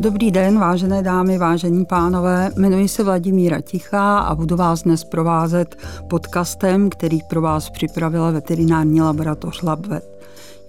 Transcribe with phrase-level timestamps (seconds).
[0.00, 2.50] Dobrý den, vážené dámy, vážení pánové.
[2.56, 5.76] Jmenuji se Vladimíra Tichá a budu vás dnes provázet
[6.10, 10.09] podcastem, který pro vás připravila veterinární laboratoř LabVet.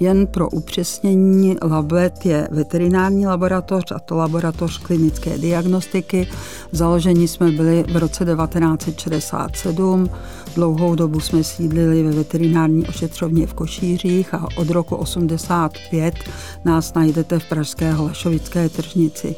[0.02, 6.28] Jen pro upřesnění, LabVet je veterinární laboratoř a to laboratoř klinické diagnostiky.
[6.72, 10.10] Založení jsme byli v roce 1967.
[10.56, 16.16] Dlouhou dobu jsme sídlili ve veterinární ošetřovně v Košířích a od roku 85
[16.66, 19.36] nás najdete v pražské Holešovické tržnici.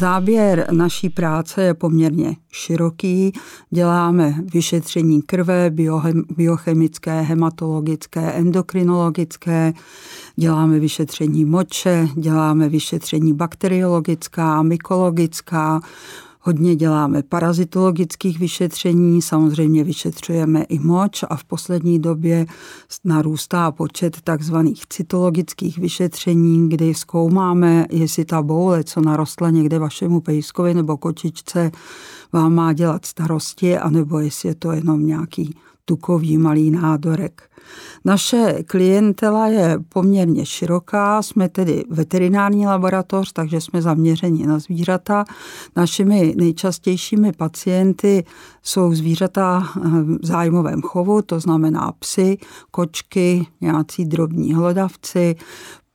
[0.00, 3.32] Záběr naší práce je poměrně široký.
[3.70, 5.70] Děláme vyšetření krve,
[6.36, 9.72] biochemické, hematologické, endokrinologické,
[10.36, 15.80] děláme vyšetření moče, děláme vyšetření bakteriologická, mykologická,
[16.42, 22.46] Hodně děláme parazitologických vyšetření, samozřejmě vyšetřujeme i moč a v poslední době
[23.04, 30.74] narůstá počet takzvaných cytologických vyšetření, kdy zkoumáme, jestli ta boule, co narostla někde vašemu pejskovi
[30.74, 31.70] nebo kočičce,
[32.32, 37.42] vám má dělat starosti, anebo jestli je to jenom nějaký tukový malý nádorek.
[38.04, 45.24] Naše klientela je poměrně široká, jsme tedy veterinární laboratoř, takže jsme zaměřeni na zvířata.
[45.76, 48.24] Našimi nejčastějšími pacienty
[48.62, 49.68] jsou zvířata
[50.22, 52.38] v zájmovém chovu, to znamená psy,
[52.70, 55.36] kočky, nějací drobní hlodavci,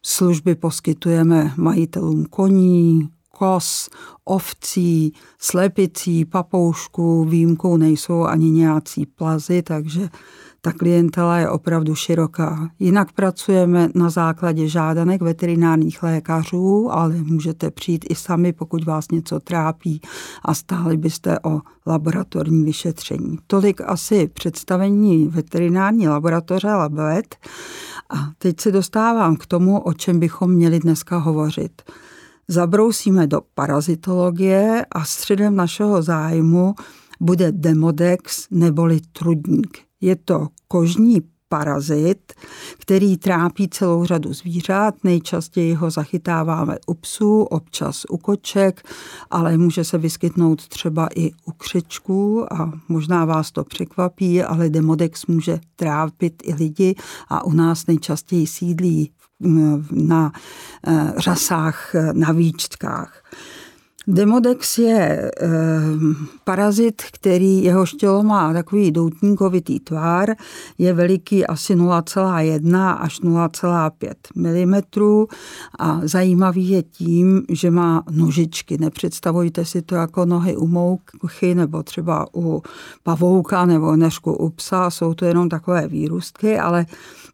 [0.08, 3.90] Služby poskytujeme majitelům koní, kos,
[4.26, 10.10] ovcí, slepicí, papoušků, výjimkou nejsou ani nějací plazy, takže
[10.66, 12.70] ta klientela je opravdu široká.
[12.80, 19.40] Jinak pracujeme na základě žádanek veterinárních lékařů, ale můžete přijít i sami, pokud vás něco
[19.40, 20.02] trápí
[20.46, 23.38] a stáli byste o laboratorní vyšetření.
[23.48, 27.36] Tolik asi představení veterinární laboratoře Labvet.
[28.10, 31.82] A teď se dostávám k tomu, o čem bychom měli dneska hovořit
[32.48, 36.76] zabrousíme do parazitologie a středem našeho zájmu
[37.20, 39.78] bude demodex neboli trudník.
[40.02, 42.34] Je to kožní parazit,
[42.78, 44.96] který trápí celou řadu zvířat.
[45.04, 48.90] Nejčastěji ho zachytáváme u psů, občas u koček,
[49.32, 55.26] ale může se vyskytnout třeba i u křečků a možná vás to překvapí, ale demodex
[55.26, 56.96] může trápit i lidi
[57.30, 59.12] a u nás nejčastěji sídlí
[59.92, 60.32] na
[60.88, 63.24] eh, řasách, eh, na výčtkách.
[64.08, 65.32] Demodex je e,
[66.44, 70.36] parazit, který jeho tělo má takový doutníkovitý tvar,
[70.78, 74.82] je veliký asi 0,1 až 0,5 mm
[75.80, 78.78] a zajímavý je tím, že má nožičky.
[78.78, 82.62] Nepředstavujte si to jako nohy u mouchy nebo třeba u
[83.04, 86.86] pavouka nebo nežku u psa, jsou to jenom takové výrůstky, ale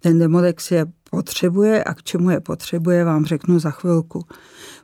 [0.01, 4.25] ten demodex je potřebuje a k čemu je potřebuje, vám řeknu za chvilku.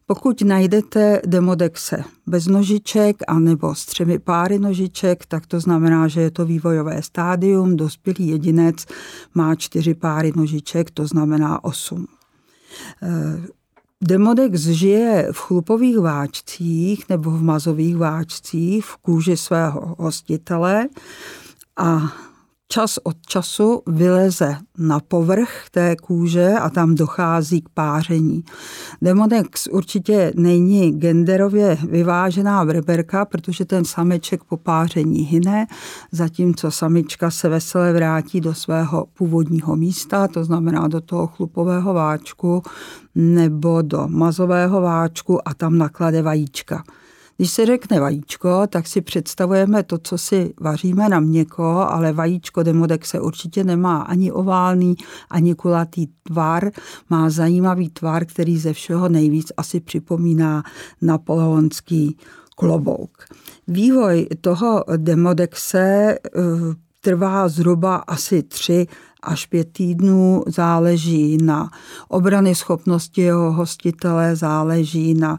[0.05, 6.21] Pokud najdete demodexe bez nožiček a nebo s třemi páry nožiček, tak to znamená, že
[6.21, 7.77] je to vývojové stádium.
[7.77, 8.85] Dospělý jedinec
[9.33, 12.07] má čtyři páry nožiček, to znamená osm.
[13.03, 13.41] Eh,
[14.03, 20.87] demodex žije v chlupových váčcích nebo v mazových váčcích v kůži svého hostitele
[21.77, 22.13] a
[22.67, 28.43] čas od času vyleze na povrch té kůže a tam dochází k páření.
[29.01, 35.67] Demodex určitě není genderově vyvážená vrberka, protože ten sameček po páření hyne,
[36.11, 42.63] zatímco samička se vesele vrátí do svého původního místa, to znamená do toho chlupového váčku
[43.15, 46.83] nebo do mazového váčku a tam naklade vajíčka.
[47.37, 52.63] Když se řekne vajíčko, tak si představujeme to, co si vaříme na měko, ale vajíčko
[53.03, 54.95] se určitě nemá ani oválný,
[55.29, 56.71] ani kulatý tvar.
[57.09, 60.63] Má zajímavý tvar, který ze všeho nejvíc asi připomíná
[61.01, 62.17] napoleonský
[62.55, 63.25] klobouk.
[63.67, 66.39] Vývoj toho demodexe eh,
[67.01, 68.87] trvá zhruba asi tři
[69.23, 71.69] až pět týdnů, záleží na
[72.07, 75.37] obrany schopnosti jeho hostitele, záleží na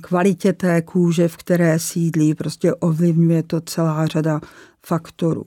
[0.00, 4.40] kvalitě té kůže, v které sídlí, prostě ovlivňuje to celá řada
[4.86, 5.44] faktorů.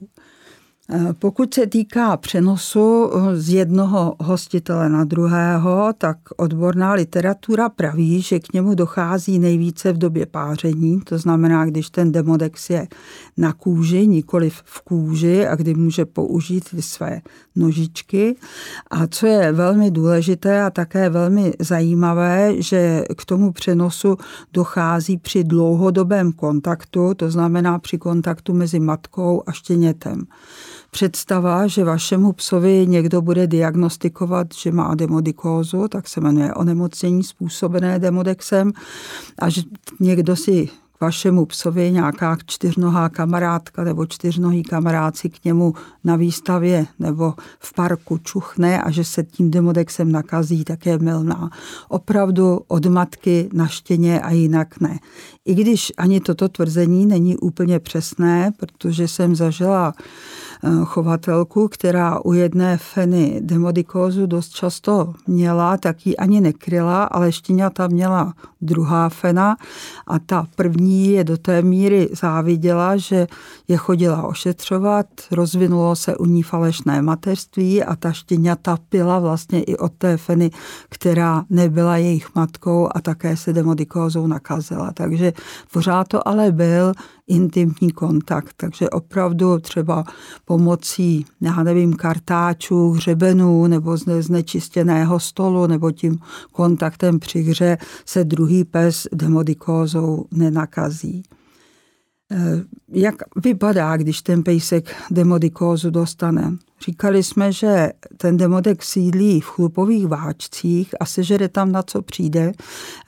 [1.18, 8.40] Pokud se týká přenosu eh, z jednoho hostitele na druhého, tak odborná literatura praví, že
[8.40, 12.88] k němu dochází nejvíce v době páření, to znamená, když ten demodex je
[13.36, 17.20] na kůži, nikoli v kůži a kdy může použít své
[17.56, 18.36] nožičky.
[18.90, 24.16] A co je velmi důležité a také velmi zajímavé, že k tomu přenosu
[24.52, 30.26] dochází při dlouhodobém kontaktu, to znamená při kontaktu mezi matkou a štěnětem.
[30.90, 37.98] Představa, že vašemu psovi někdo bude diagnostikovat, že má demodikózu, tak se jmenuje onemocnění způsobené
[37.98, 38.72] demodexem,
[39.38, 39.62] a že
[40.00, 40.68] někdo si
[40.98, 45.74] k vašemu psovi nějaká čtyřnohá kamarádka nebo čtyřnohý kamarád si k němu
[46.04, 51.50] na výstavě nebo v parku čuchne a že se tím demodexem nakazí, tak je milná.
[51.88, 54.98] Opravdu od matky na štěně a jinak ne.
[55.44, 59.94] I když ani toto tvrzení není úplně přesné, protože jsem zažila
[60.84, 67.86] chovatelku, která u jedné feny demodikózu dost často měla, tak ji ani nekryla, ale štěňata
[67.86, 69.56] měla druhá fena
[70.06, 73.26] a ta první je do té míry záviděla, že
[73.68, 79.76] je chodila ošetřovat, rozvinulo se u ní falešné mateřství a ta štěňata pila vlastně i
[79.76, 80.50] od té feny,
[80.88, 84.90] která nebyla jejich matkou a také se demodikózou nakazila.
[84.94, 85.32] Takže
[85.72, 86.92] pořád to ale byl
[87.26, 90.04] intimní kontakt, takže opravdu třeba
[90.44, 96.18] pomocí, já nevím, kartáčů, hřebenů nebo znečištěného stolu nebo tím
[96.52, 101.22] kontaktem při hře se druhý pes demodikózou nenakazí.
[102.30, 103.14] Eh, jak
[103.44, 106.56] vypadá, když ten pejsek demodikózu dostane?
[106.84, 112.52] Říkali jsme, že ten demodek sídlí v chlupových váčcích a sežere tam na co přijde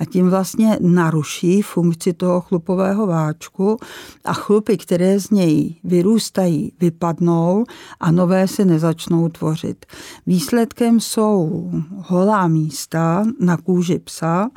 [0.01, 3.77] a tím vlastně naruší funkci toho chlupového váčku
[4.25, 7.65] a chlupy, které z něj vyrůstají, vypadnou
[8.01, 9.87] a nové se nezačnou tvořit.
[10.27, 14.51] Výsledkem jsou holá místa na kůži psa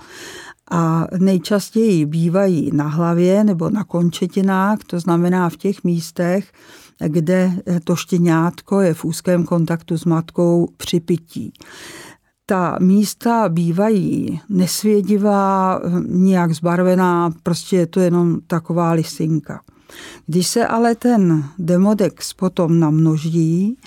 [0.71, 6.51] a nejčastěji bývají na hlavě nebo na končetinách, to znamená v těch místech,
[7.07, 7.51] kde
[7.83, 11.53] to štěňátko je v úzkém kontaktu s matkou při pití.
[12.45, 19.62] Ta místa bývají nesvědivá, nijak zbarvená, prostě je to jenom taková lisinka.
[20.25, 23.77] Když se ale ten demodex potom namnoží,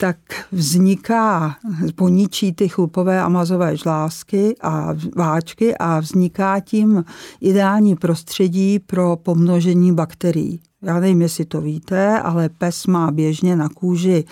[0.00, 0.16] tak
[0.52, 1.56] vzniká,
[1.94, 7.04] poničí ty chlupové a mazové žlázky a váčky a vzniká tím
[7.40, 10.60] ideální prostředí pro pomnožení bakterií.
[10.82, 14.24] Já nevím, jestli to víte, ale pes má běžně na kůži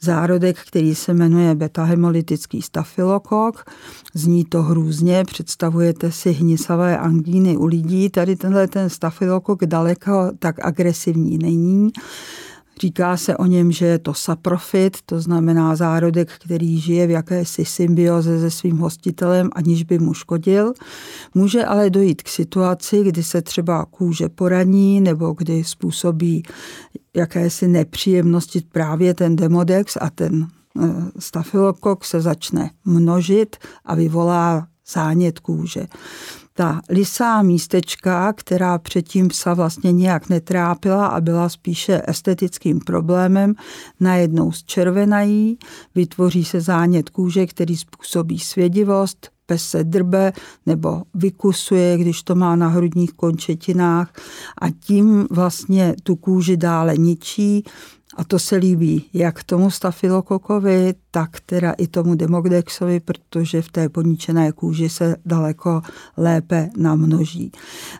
[0.00, 3.64] zárodek, který se jmenuje beta-hemolytický stafilokok.
[4.14, 8.10] Zní to hrůzně, představujete si hnisavé angíny u lidí.
[8.10, 11.90] Tady tenhle ten stafilokok daleko tak agresivní není.
[12.80, 17.64] Říká se o něm, že je to saprofit, to znamená zárodek, který žije v jakési
[17.64, 20.72] symbioze se svým hostitelem, aniž by mu škodil.
[21.34, 26.42] Může ale dojít k situaci, kdy se třeba kůže poraní nebo kdy způsobí
[27.16, 30.46] jakési nepříjemnosti právě ten demodex a ten
[30.82, 30.88] eh,
[31.18, 35.86] stafilokok se začne množit a vyvolá zánět kůže.
[36.54, 43.54] Ta lisá místečka, která předtím psa vlastně nějak netrápila a byla spíše estetickým problémem,
[44.00, 45.58] najednou zčervenají,
[45.94, 50.32] vytvoří se zánět kůže, který způsobí svědivost, pes se drbe
[50.66, 54.12] nebo vykusuje, když to má na hrudních končetinách
[54.60, 57.64] a tím vlastně tu kůži dále ničí,
[58.16, 63.88] a to se líbí jak tomu stafilokokovi, tak teda i tomu demodexovi, protože v té
[63.88, 65.82] poničené kůži se daleko
[66.16, 67.52] lépe namnoží.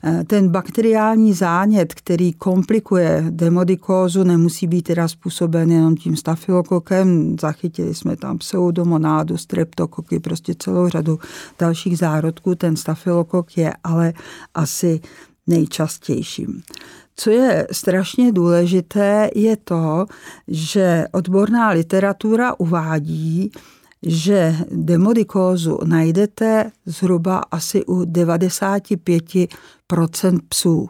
[0.04, 7.36] Eh, ten bakteriální zánět, který komplikuje demodikózu, nemusí být teda způsoben jenom tím stafilokokem.
[7.40, 11.18] Zachytili jsme tam pseudomonádu, streptokoky, prostě celou řadu
[11.58, 12.54] dalších zárodků.
[12.54, 14.12] Ten stafilokok je ale
[14.54, 15.00] asi
[15.46, 16.62] nejčastějším.
[17.16, 20.06] Co je strašně důležité, je to,
[20.48, 23.52] že odborná literatura uvádí,
[24.02, 30.88] že demodikózu najdete zhruba asi u 95% psů.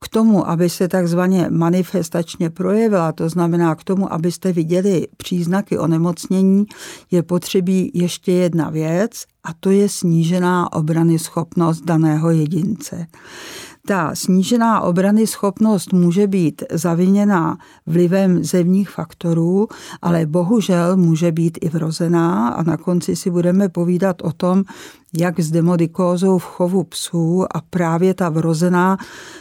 [0.00, 6.66] K tomu, aby se takzvaně manifestačně projevila, to znamená k tomu, abyste viděli příznaky onemocnění,
[7.10, 9.10] je potřebí ještě jedna věc
[9.44, 13.06] a to je snížená obrany schopnost daného jedince.
[13.86, 19.68] Ta snížená obrany schopnost může být zaviněná vlivem zevních faktorů,
[20.02, 24.64] ale bohužel může být i vrozená a na konci si budeme povídat o tom,
[25.18, 28.98] jak s demodikózou v chovu psů a právě ta vrozená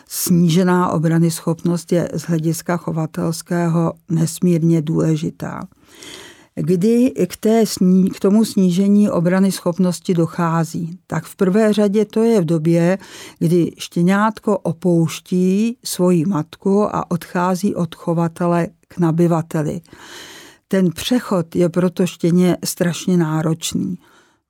[0.07, 5.67] snížená obrany schopnost je z hlediska chovatelského nesmírně důležitá
[6.61, 7.63] kdy k, té,
[8.15, 10.97] k tomu snížení obrany schopnosti dochází.
[11.07, 12.97] Tak v prvé řadě to je v době,
[13.39, 19.81] kdy štěňátko opouští svoji matku a odchází od chovatele k nabyvateli.
[20.67, 23.97] Ten přechod je proto štěně strašně náročný.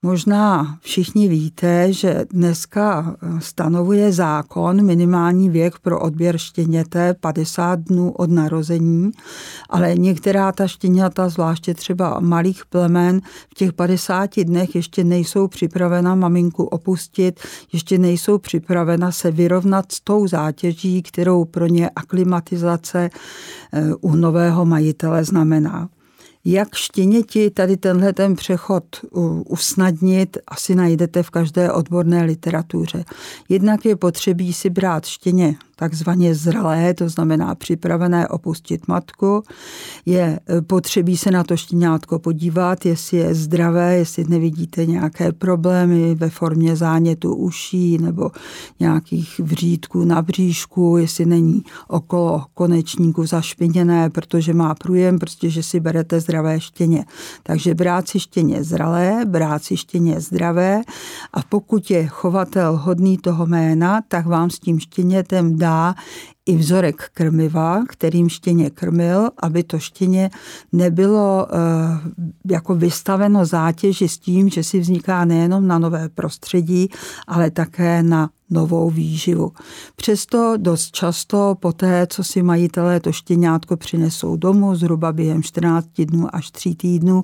[0.03, 8.29] Možná všichni víte, že dneska stanovuje zákon minimální věk pro odběr štěněte 50 dnů od
[8.29, 9.11] narození,
[9.69, 16.15] ale některá ta štěňata, zvláště třeba malých plemen, v těch 50 dnech ještě nejsou připravena
[16.15, 17.39] maminku opustit,
[17.73, 23.09] ještě nejsou připravena se vyrovnat s tou zátěží, kterou pro ně aklimatizace
[23.73, 25.89] eh, u nového majitele znamená.
[26.45, 28.83] Jak štěněti tady tenhle ten přechod
[29.45, 33.05] usnadnit, asi najdete v každé odborné literatuře.
[33.49, 39.43] Jednak je potřebí si brát štěně takzvaně zralé, to znamená připravené opustit matku.
[40.05, 46.15] Je e, potřebí se na to štěňátko podívat, jestli je zdravé, jestli nevidíte nějaké problémy
[46.15, 48.31] ve formě zánětu uší nebo
[48.79, 55.79] nějakých vřídků na bříšku, jestli není okolo konečníku zašpiněné, protože má průjem, prostě, že si
[55.79, 57.05] berete zdravé štěně.
[57.43, 60.81] Takže brát si štěně zralé, brát si štěně zdravé
[61.33, 65.95] a pokud je chovatel hodný toho jména, tak vám s tím štěnětem dá
[66.45, 70.29] i vzorek krmiva, kterým štěně krmil, aby to štěně
[70.71, 71.57] nebylo eh,
[72.51, 76.89] jako vystaveno zátěži s tím, že si vzniká nejenom na nové prostředí,
[77.27, 79.51] ale také na novou výživu.
[79.95, 85.87] Přesto dost často po té, co si majitelé to štěňátko přinesou domů, zhruba během 14
[85.97, 87.23] dnů až 3 týdnů,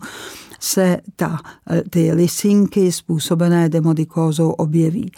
[0.59, 5.11] se ta, eh, ty lisinky způsobené demodikózou objeví.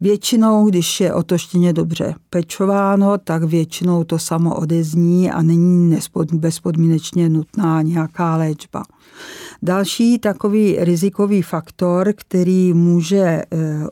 [0.00, 5.98] Většinou, když je otoštěně dobře pečováno, tak většinou to samo odezní a není
[6.32, 8.82] bezpodmínečně nutná nějaká léčba.
[9.62, 13.44] Další takový rizikový faktor, který může eh,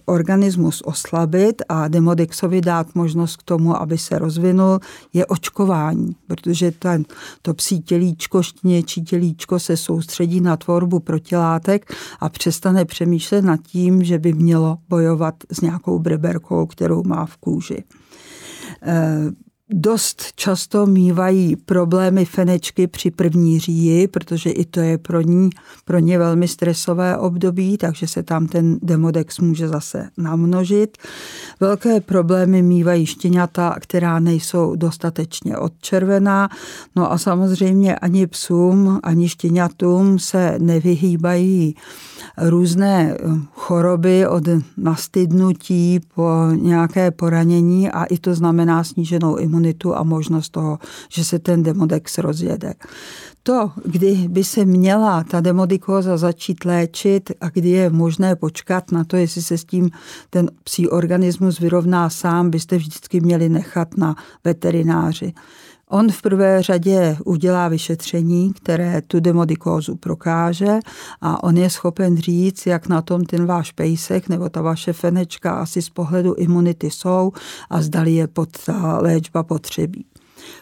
[0.05, 4.81] organismus oslabit a Demodexovi dát možnost k tomu, aby se rozvinul,
[5.13, 7.05] je očkování, protože ten,
[7.43, 14.05] to psí tělíčko, štěněčí tělíčko se soustředí na tvorbu protilátek a přestane přemýšlet nad tím,
[14.05, 17.85] že by mělo bojovat s nějakou breberkou, kterou má v kůži.
[19.71, 25.51] Eh, Dost často mývají problémy fenečky při první říji, protože i to je pro, ní,
[25.85, 30.99] pro ně velmi stresové období, takže se tam ten demodex může zase namnožit.
[31.61, 36.49] Velké problémy mývají štěňata, která nejsou dostatečně odčervená.
[36.97, 41.75] No a samozřejmě ani psům, ani štěňatům se nevyhýbají
[42.39, 43.17] různé
[43.53, 44.45] choroby od
[44.77, 51.25] nastydnutí po nějaké poranění a i to znamená sníženou imunitu imunitu a možnost toho, že
[51.25, 52.75] se ten demodex rozjede.
[53.43, 59.05] To, kdy by se měla ta demodikóza začít léčit a kdy je možné počkat na
[59.05, 59.91] to, jestli se s tím
[60.31, 65.33] ten psí organismus vyrovná sám, byste vždycky měli nechat na veterináři.
[65.91, 70.79] On v prvé řadě udělá vyšetření, které tu demodikózu prokáže
[71.21, 75.53] a on je schopen říct, jak na tom ten váš pejsek nebo ta vaše fenečka
[75.53, 77.33] asi z pohledu imunity jsou
[77.71, 80.05] a zdali je pod ta léčba potřebí.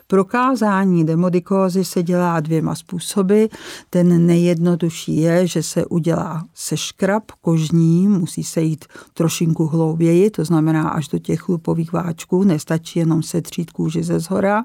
[0.06, 3.44] Prokázání demodikózy se dělá dvěma způsoby.
[3.90, 10.88] Ten nejjednodušší je, že se udělá seškrab kožní, musí se jít trošinku hlouběji, to znamená
[10.88, 14.64] až do těch chlupových váčků, nestačí jenom setřít kůži ze zhora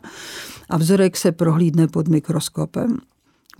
[0.70, 2.98] a vzorek se prohlídne pod mikroskopem.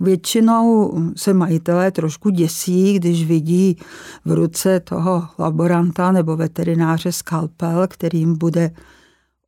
[0.00, 3.76] Většinou se majitelé trošku děsí, když vidí
[4.24, 8.70] v ruce toho laboranta nebo veterináře skalpel, kterým bude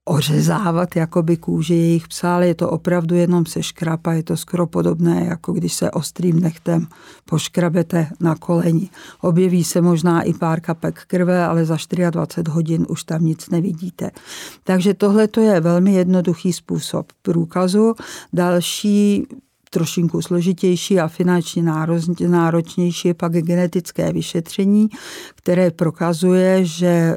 [0.04, 4.66] ořezávat jakoby kůži jejich psa, ale je to opravdu jenom se škrapa, je to skoro
[4.66, 6.86] podobné, jako když se ostrým nechtem
[7.24, 8.90] poškrabete na koleni.
[9.20, 11.76] Objeví se možná i pár kapek krve, ale za
[12.10, 14.10] 24 hodin už tam nic nevidíte.
[14.64, 17.94] Takže tohle to je velmi jednoduchý způsob průkazu.
[18.32, 19.26] Další
[19.72, 21.62] trošinku složitější a finančně
[22.28, 24.88] náročnější je pak genetické vyšetření,
[25.34, 27.16] které prokazuje, že eh,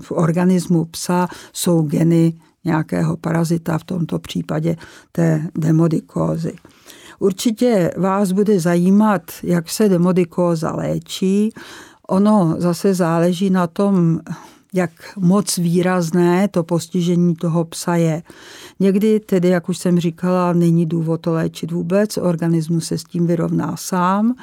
[0.00, 2.32] v organismu psa jsou geny
[2.64, 4.76] nějakého parazita, v tomto případě
[5.12, 6.52] té demodikózy.
[7.18, 11.52] Určitě vás bude zajímat, jak se demodikóza léčí.
[12.08, 14.20] Ono zase záleží na tom,
[14.74, 18.22] jak moc výrazné to postižení toho psa je.
[18.80, 23.26] Někdy tedy, jak už jsem říkala, není důvod to léčit vůbec, organismus se s tím
[23.26, 24.34] vyrovná sám.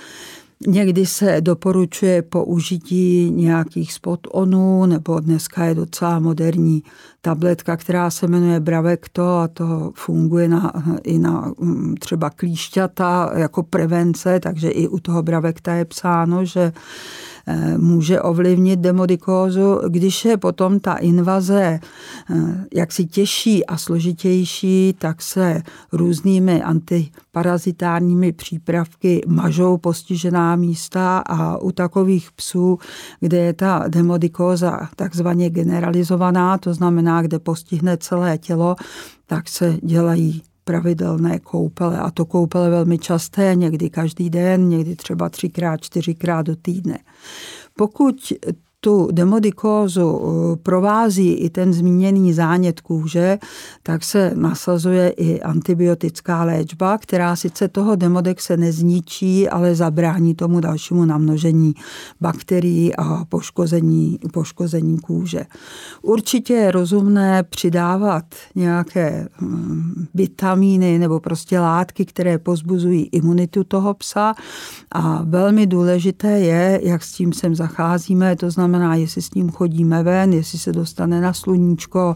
[0.67, 6.83] Někdy se doporučuje použití nějakých spot-onů, nebo dneska je docela moderní
[7.21, 13.63] tabletka, která se jmenuje Bravecto a to funguje na, i na mm, třeba klíšťata jako
[13.63, 16.74] prevence, takže i u toho Bravecta je psáno, že
[17.77, 19.79] může ovlivnit demodikózu.
[19.89, 21.79] Když je potom ta invaze
[22.29, 22.35] eh,
[22.73, 32.31] jaksi těžší a složitější, tak se různými antiparazitárními přípravky mažou postižená místa a u takových
[32.31, 32.79] psů,
[33.19, 38.75] kde je ta demodikóza takzvaně generalizovaná, to znamená, kde postihne celé tělo,
[39.27, 41.99] tak se dělají pravidelné koupele.
[41.99, 46.99] A to koupele velmi časté, někdy každý den, někdy třeba třikrát, čtyřikrát do týdne.
[47.75, 48.15] Pokud
[48.81, 53.39] tu demodikózu eh, provází i ten zmíněný zánět kůže,
[53.83, 61.05] tak se nasazuje i antibiotická léčba, která sice toho demodexe nezničí, ale zabrání tomu dalšímu
[61.05, 61.74] namnožení
[62.21, 65.45] bakterií a poškození, poškození kůže.
[66.01, 74.33] Určitě je rozumné přidávat nějaké hm, vitamíny nebo prostě látky, které pozbuzují imunitu toho psa
[74.91, 79.51] a velmi důležité je, jak s tím sem zacházíme, to znamená znamená, jestli s ním
[79.51, 82.15] chodíme ven, jestli se dostane na sluníčko,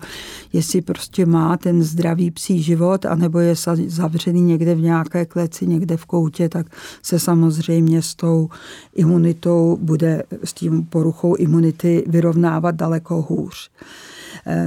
[0.53, 3.55] jestli prostě má ten zdravý psí život, anebo je
[3.87, 6.67] zavřený někde v nějaké kleci, někde v koutě, tak
[7.01, 8.49] se samozřejmě s tou
[8.95, 13.69] imunitou bude, s tím poruchou imunity vyrovnávat daleko hůř.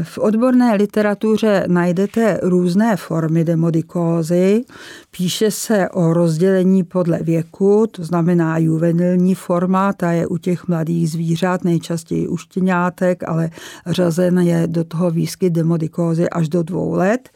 [0.03, 4.65] V odborné literatuře najdete různé formy demodikózy.
[5.11, 11.11] Píše se o rozdělení podle věku, to znamená juvenilní forma, ta je u těch mladých
[11.11, 13.51] zvířat, nejčastěji u štěňátek, ale
[13.87, 17.29] řazen je do toho výskyt demodikózy až do dvou let.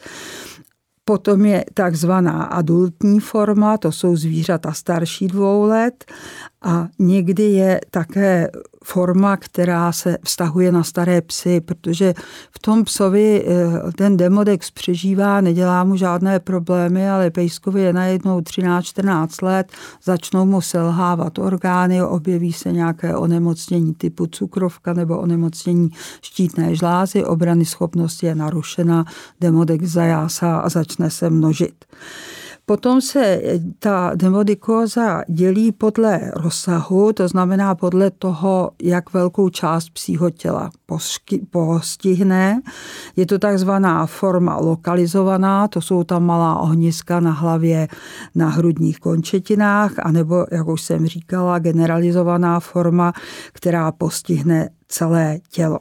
[1.05, 6.05] Potom je takzvaná adultní forma, to jsou zvířata starší dvou let
[6.63, 8.51] a někdy je také
[8.85, 12.15] forma, která se vztahuje na staré psy, protože
[12.51, 18.41] v tom psovi eh, ten demodex přežívá, nedělá mu žádné problémy, ale pejskovi je najednou
[18.41, 19.73] 13-14 let,
[20.05, 25.91] začnou mu selhávat orgány, objeví se nějaké onemocnění typu cukrovka nebo onemocnění
[26.23, 29.05] štítné žlázy, obrany schopnosti je narušena,
[29.41, 31.85] demodex zajásá a začne se množit.
[32.71, 33.43] Potom se
[33.79, 40.71] ta demodikóza dělí podle rozsahu, to znamená podle toho, jak velkou část psího těla
[41.51, 42.61] postihne.
[43.17, 47.89] Je to takzvaná forma lokalizovaná, to jsou tam malá ohniska na hlavě,
[48.35, 53.13] na hrudních končetinách, anebo, jak už jsem říkala, generalizovaná forma,
[53.53, 55.79] která postihne celé tělo.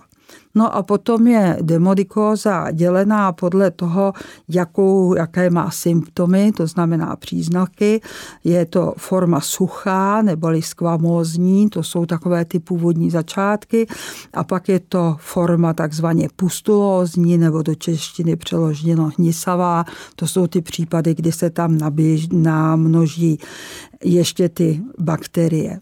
[0.56, 4.14] No a potom je demodikóza dělená podle toho,
[4.50, 8.02] jakou, jaké má symptomy, to znamená příznaky.
[8.44, 13.88] Je to forma suchá neboli skvamózní, to jsou takové ty původní začátky.
[14.34, 19.86] A pak je to forma takzvaně pustulózní nebo do češtiny přeloženo hnisavá.
[20.16, 23.40] To jsou ty případy, kdy se tam naběž, namnoží
[24.04, 25.80] ještě ty bakterie.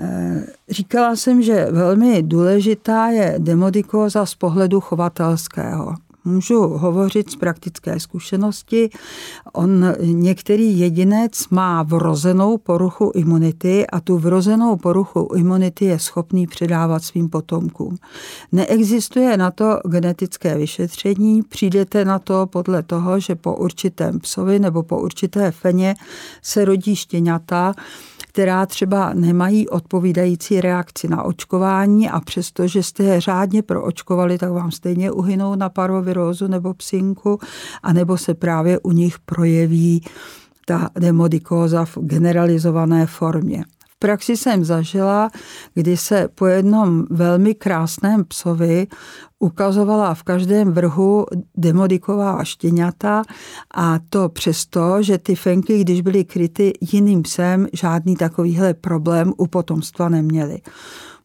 [0.00, 5.94] Eh, říkala jsem, že velmi důležitá je demodikóza z pohledu chovatelského.
[6.26, 8.90] Můžu hovořit z praktické zkušenosti.
[9.52, 17.04] On, některý jedinec má vrozenou poruchu imunity a tu vrozenou poruchu imunity je schopný předávat
[17.04, 17.96] svým potomkům.
[18.52, 24.82] Neexistuje na to genetické vyšetření, přijdete na to podle toho, že po určitém psovi nebo
[24.82, 25.94] po určité feně
[26.42, 27.74] se rodí štěňata,
[28.34, 34.50] která třeba nemají odpovídající reakci na očkování a přesto, že jste je řádně proočkovali, tak
[34.50, 37.38] vám stejně uhynou na parvovirózu nebo psinku,
[37.82, 40.04] anebo se právě u nich projeví
[40.66, 43.64] ta demodikóza v generalizované formě.
[43.98, 45.30] Praxi jsem zažila,
[45.74, 48.86] kdy se po jednom velmi krásném psovi
[49.38, 53.22] ukazovala v každém vrhu demodiková štěňata
[53.74, 59.46] a to přesto, že ty fenky, když byly kryty jiným psem, žádný takovýhle problém u
[59.46, 60.60] potomstva neměly.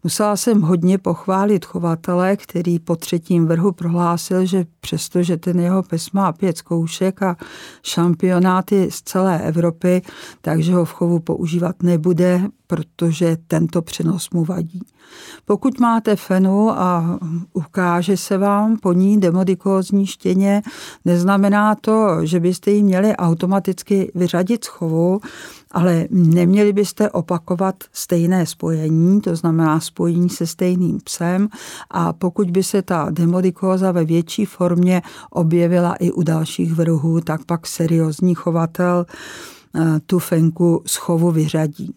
[0.04, 6.12] Musela jsem hodně pochválit chovatele, který po třetím vrhu prohlásil, že přestože ten jeho pes
[6.12, 7.38] má pět zkoušek a
[7.84, 10.02] šampionáty z celé Evropy,
[10.42, 14.82] takže ho v chovu používat nebude, protože tento přenos mu vadí.
[15.46, 17.20] Pokud máte fenu a
[17.54, 20.62] ukáže se vám po ní demodikózní štěně,
[21.06, 25.20] neznamená to, že byste ji měli automaticky vyřadit z chovu,
[25.72, 31.50] ale neměli byste opakovat stejné spojení, to znamená spojení se stejným psem
[31.92, 37.46] a pokud by se ta demodikóza ve větší formě objevila i u dalších vrhů, tak
[37.46, 39.06] pak seriózní chovatel
[39.76, 41.96] eh, tu fenku z chovu vyřadí.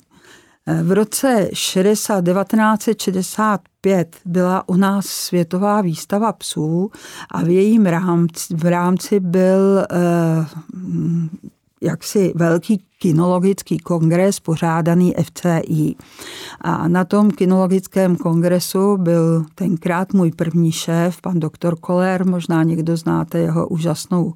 [0.83, 6.91] V roce 60, 1965 byla u nás světová výstava psů
[7.31, 9.87] a v jejím rámci, v rámci byl eh,
[11.83, 15.95] jaksi velký kinologický kongres pořádaný FCI.
[16.61, 22.97] A na tom kinologickém kongresu byl tenkrát můj první šéf, pan doktor Koller, možná někdo
[22.97, 24.35] znáte jeho úžasnou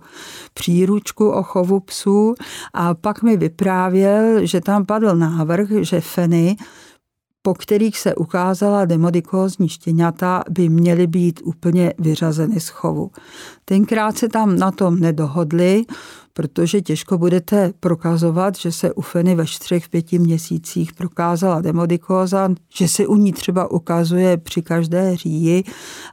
[0.55, 2.35] příručku o chovu psů.
[2.75, 6.57] A pak mi vyprávěl, že tam padl návrh, že feny
[7.43, 13.11] po kterých se ukázala demodikózní štěňata, by měly být úplně vyřazeny z chovu.
[13.65, 15.85] Tenkrát se tam na tom nedohodli,
[16.37, 22.89] protože těžko budete prokazovat, že se u feny ve čtyřech, pěti měsících prokázala demodikóza, že
[22.89, 25.65] se u ní třeba ukazuje při každé říji,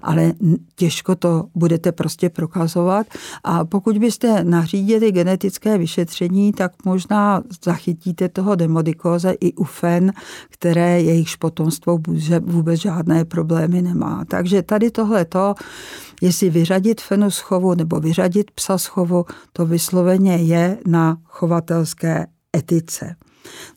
[0.02, 0.34] ale
[0.76, 3.08] těžko to budete prostě prokazovat.
[3.44, 10.14] A pokud byste nařídili genetické vyšetření, tak možná zachytíte toho demodikóze i u fen,
[10.50, 12.00] které jejichž potomstvo
[12.42, 14.26] vůbec žádné problémy nemá.
[14.26, 15.56] Takže tady tohleto
[16.24, 22.26] Jestli vyřadit fenu z chovu nebo vyřadit psa z chovu, to vysloveně je na chovatelské
[22.58, 23.16] etice.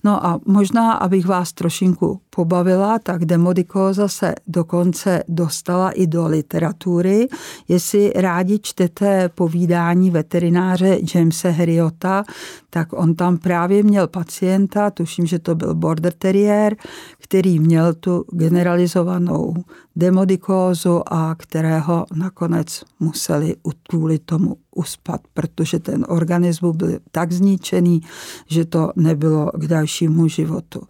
[0.05, 7.29] No a možná, abych vás trošinku pobavila, tak demodikóza se dokonce dostala i do literatury.
[7.69, 12.25] Jestli rádi čtete povídání veterináře Jamesa Heriota,
[12.71, 16.77] tak on tam právě měl pacienta, tuším, že to byl border terrier,
[17.19, 19.55] který měl tu generalizovanou
[19.97, 23.57] demodikózu a kterého nakonec museli
[23.89, 28.01] kvůli tomu uspat, protože ten organismus byl tak zničený,
[28.47, 30.81] že to nebylo k dalšímu životu.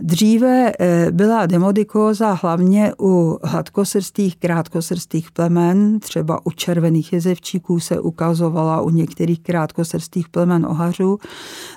[0.00, 8.80] Dříve eh, byla demodikóza hlavně u hladkosrstých, krátkosrstých plemen, třeba u červených jezevčíků se ukazovala
[8.80, 11.18] u některých krátkosrstých plemen ohařů.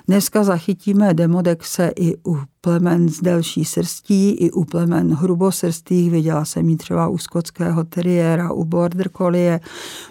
[0.06, 6.10] Dneska zachytíme demodexe i u plemen z delší srstí, i u plemen hrubosrstých.
[6.10, 9.60] Viděla jsem ji třeba u skotského teriéra, u border collie.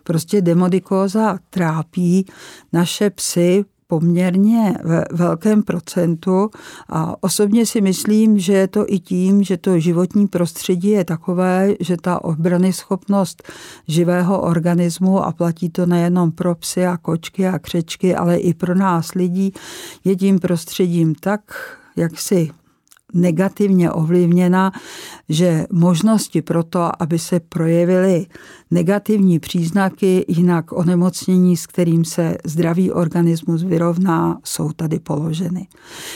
[0.03, 2.25] Prostě demodikóza trápí
[2.73, 3.65] naše psy
[3.99, 6.49] poměrně ve velkém procentu
[6.89, 11.73] a osobně si myslím, že je to i tím, že to životní prostředí je takové,
[11.79, 13.43] že ta obrany schopnost
[13.87, 18.75] živého organismu a platí to nejenom pro psy a kočky a křečky, ale i pro
[18.75, 19.53] nás lidí,
[20.03, 21.41] je tím prostředím tak
[21.95, 22.51] jaksi
[23.13, 24.71] negativně ovlivněna,
[25.29, 28.25] že možnosti pro to, aby se projevily
[28.71, 35.67] negativní příznaky, jinak onemocnění, s kterým se zdravý organismus vyrovná, jsou tady položeny.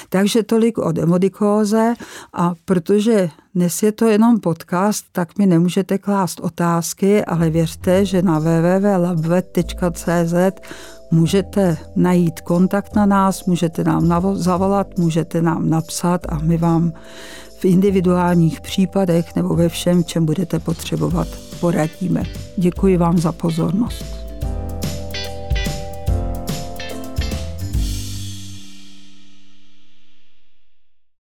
[0.09, 1.93] Takže tolik o demodikóze
[2.33, 8.21] a protože dnes je to jenom podcast, tak mi nemůžete klást otázky, ale věřte, že
[8.21, 10.33] na www.labvet.cz
[11.11, 16.93] můžete najít kontakt na nás, můžete nám zavolat, můžete nám napsat a my vám
[17.59, 21.27] v individuálních případech nebo ve všem, čem budete potřebovat,
[21.59, 22.23] poradíme.
[22.57, 24.18] Děkuji vám za pozornost.